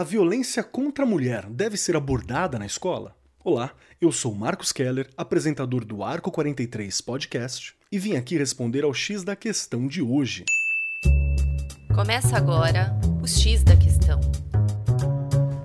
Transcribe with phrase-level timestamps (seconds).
[0.00, 3.14] A violência contra a mulher deve ser abordada na escola?
[3.44, 8.94] Olá, eu sou Marcos Keller, apresentador do Arco 43 Podcast, e vim aqui responder ao
[8.94, 10.46] X da questão de hoje.
[11.94, 14.18] Começa agora o X da questão.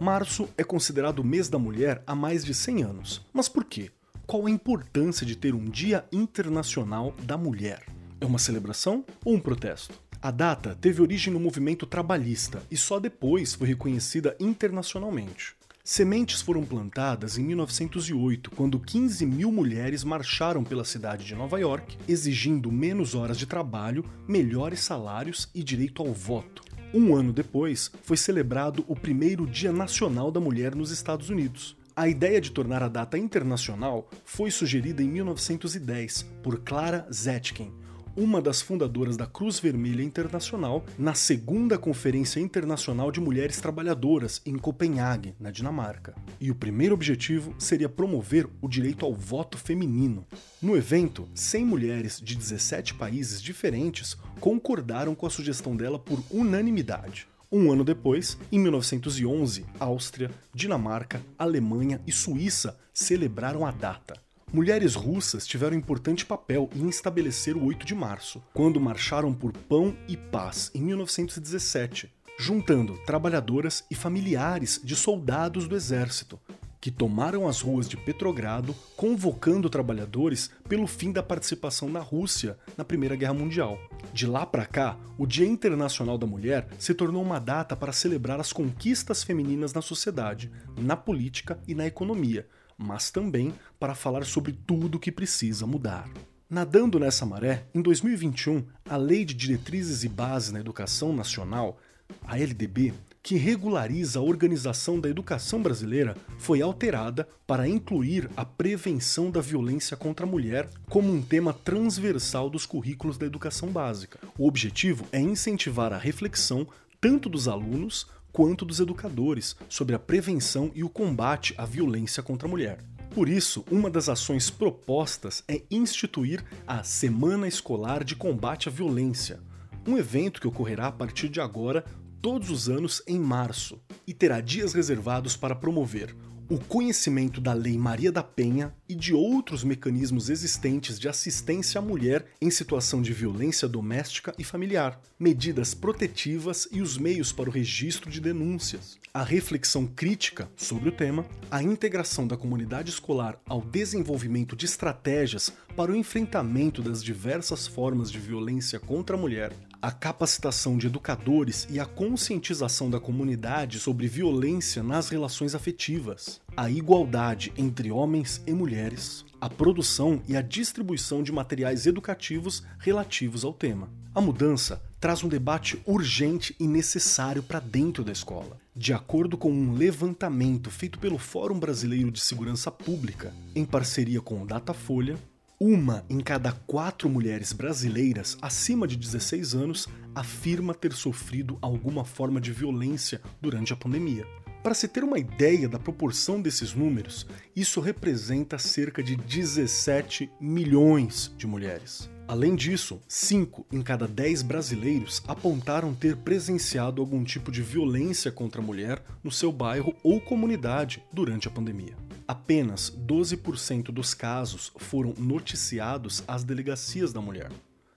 [0.00, 3.24] Março é considerado o mês da mulher há mais de 100 anos.
[3.32, 3.92] Mas por quê?
[4.26, 7.84] Qual a importância de ter um Dia Internacional da Mulher?
[8.20, 10.05] É uma celebração ou um protesto?
[10.20, 15.54] A data teve origem no movimento trabalhista e só depois foi reconhecida internacionalmente.
[15.84, 21.96] Sementes foram plantadas em 1908, quando 15 mil mulheres marcharam pela cidade de Nova York,
[22.08, 26.64] exigindo menos horas de trabalho, melhores salários e direito ao voto.
[26.92, 31.76] Um ano depois, foi celebrado o primeiro Dia Nacional da Mulher nos Estados Unidos.
[31.94, 37.72] A ideia de tornar a data internacional foi sugerida em 1910 por Clara Zetkin,
[38.16, 44.56] uma das fundadoras da Cruz Vermelha Internacional, na segunda Conferência Internacional de Mulheres Trabalhadoras, em
[44.56, 46.14] Copenhague, na Dinamarca.
[46.40, 50.26] E o primeiro objetivo seria promover o direito ao voto feminino.
[50.62, 57.28] No evento, 100 mulheres de 17 países diferentes concordaram com a sugestão dela por unanimidade.
[57.50, 64.25] Um ano depois, em 1911, Áustria, Dinamarca, Alemanha e Suíça celebraram a data.
[64.52, 69.96] Mulheres russas tiveram importante papel em estabelecer o 8 de março, quando marcharam por pão
[70.08, 76.38] e paz em 1917, juntando trabalhadoras e familiares de soldados do exército,
[76.80, 82.84] que tomaram as ruas de Petrogrado, convocando trabalhadores pelo fim da participação da Rússia na
[82.84, 83.76] Primeira Guerra Mundial.
[84.12, 88.38] De lá para cá, o Dia Internacional da Mulher se tornou uma data para celebrar
[88.38, 92.46] as conquistas femininas na sociedade, na política e na economia,
[92.76, 96.08] mas também para falar sobre tudo o que precisa mudar.
[96.48, 101.78] Nadando nessa maré, em 2021, a Lei de Diretrizes e Bases na Educação Nacional,
[102.24, 109.32] a LDB, que regulariza a organização da educação brasileira, foi alterada para incluir a prevenção
[109.32, 114.20] da violência contra a mulher como um tema transversal dos currículos da educação básica.
[114.38, 116.68] O objetivo é incentivar a reflexão
[117.00, 122.46] tanto dos alunos quanto dos educadores sobre a prevenção e o combate à violência contra
[122.46, 122.76] a mulher.
[123.14, 129.40] Por isso, uma das ações propostas é instituir a Semana Escolar de Combate à Violência,
[129.88, 131.82] um evento que ocorrerá a partir de agora,
[132.20, 136.14] todos os anos em março, e terá dias reservados para promover
[136.48, 141.82] o conhecimento da Lei Maria da Penha e de outros mecanismos existentes de assistência à
[141.82, 147.52] mulher em situação de violência doméstica e familiar, medidas protetivas e os meios para o
[147.52, 153.60] registro de denúncias, a reflexão crítica sobre o tema, a integração da comunidade escolar ao
[153.60, 159.90] desenvolvimento de estratégias para o enfrentamento das diversas formas de violência contra a mulher, a
[159.90, 167.52] capacitação de educadores e a conscientização da comunidade sobre violência nas relações afetivas, a igualdade
[167.56, 173.88] entre homens e mulheres, a produção e a distribuição de materiais educativos relativos ao tema.
[174.14, 178.56] A mudança traz um debate urgente e necessário para dentro da escola.
[178.74, 184.42] De acordo com um levantamento feito pelo Fórum Brasileiro de Segurança Pública, em parceria com
[184.42, 185.18] o Datafolha,
[185.58, 192.40] uma em cada quatro mulheres brasileiras acima de 16 anos afirma ter sofrido alguma forma
[192.40, 194.26] de violência durante a pandemia.
[194.62, 201.32] Para se ter uma ideia da proporção desses números, isso representa cerca de 17 milhões
[201.38, 202.10] de mulheres.
[202.28, 208.60] Além disso, 5 em cada 10 brasileiros apontaram ter presenciado algum tipo de violência contra
[208.60, 215.14] a mulher no seu bairro ou comunidade durante a pandemia apenas 12% dos casos foram
[215.18, 217.50] noticiados às delegacias da mulher,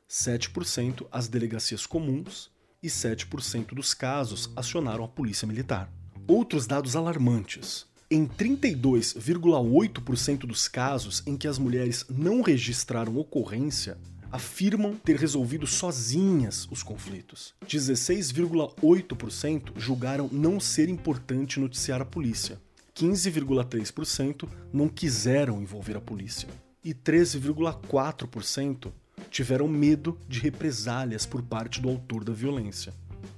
[0.09, 2.50] 7% às delegacias comuns
[2.81, 5.91] e 7% dos casos acionaram a polícia militar.
[6.28, 7.85] Outros dados alarmantes.
[8.12, 14.00] Em 32,8% dos casos em que as mulheres não registraram ocorrência,
[14.31, 17.53] afirmam ter resolvido sozinhas os conflitos.
[17.66, 22.59] 16,8% julgaram não ser importante noticiar a polícia.
[23.00, 26.50] 15,3% não quiseram envolver a polícia
[26.84, 28.92] e 13,4%
[29.31, 32.94] tiveram medo de represálias por parte do autor da violência.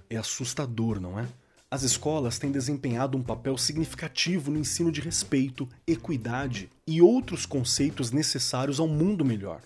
[0.10, 1.28] É assustador, não é?
[1.70, 8.12] As escolas têm desempenhado um papel significativo no ensino de respeito, equidade e outros conceitos
[8.12, 9.62] necessários ao mundo melhor.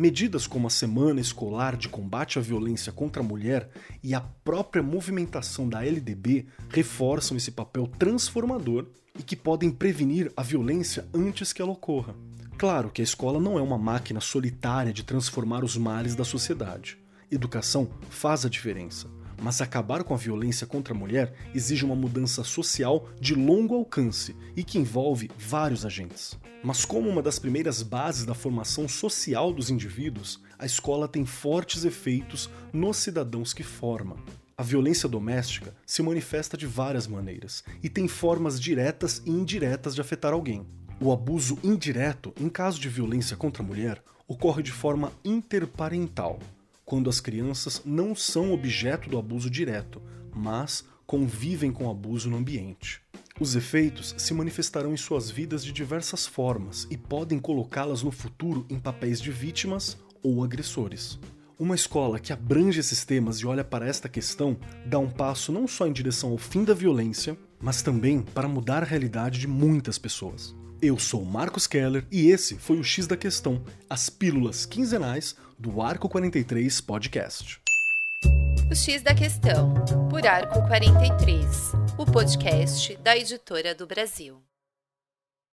[0.00, 3.68] Medidas como a Semana Escolar de Combate à Violência contra a Mulher
[4.02, 8.86] e a própria movimentação da LDB reforçam esse papel transformador
[9.18, 12.14] e que podem prevenir a violência antes que ela ocorra.
[12.56, 16.96] Claro que a escola não é uma máquina solitária de transformar os males da sociedade.
[17.30, 19.06] Educação faz a diferença,
[19.40, 24.36] Mas acabar com a violência contra a mulher exige uma mudança social de longo alcance
[24.54, 26.38] e que envolve vários agentes.
[26.62, 31.86] Mas, como uma das primeiras bases da formação social dos indivíduos, a escola tem fortes
[31.86, 34.16] efeitos nos cidadãos que forma.
[34.58, 40.02] A violência doméstica se manifesta de várias maneiras e tem formas diretas e indiretas de
[40.02, 40.66] afetar alguém.
[41.00, 46.38] O abuso indireto, em caso de violência contra a mulher, ocorre de forma interparental,
[46.90, 50.02] quando as crianças não são objeto do abuso direto,
[50.34, 53.00] mas convivem com abuso no ambiente.
[53.38, 58.66] Os efeitos se manifestarão em suas vidas de diversas formas e podem colocá-las no futuro
[58.68, 61.16] em papéis de vítimas ou agressores.
[61.56, 65.68] Uma escola que abrange esses temas e olha para esta questão dá um passo não
[65.68, 69.96] só em direção ao fim da violência, mas também para mudar a realidade de muitas
[69.96, 70.56] pessoas.
[70.82, 75.82] Eu sou Marcos Keller e esse foi o X da Questão, as pílulas quinzenais do
[75.82, 77.60] Arco 43 Podcast.
[78.70, 79.74] O X da Questão,
[80.08, 84.40] por Arco 43, o podcast da editora do Brasil.